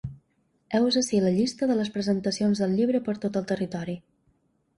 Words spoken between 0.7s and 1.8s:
Heus ací la llista de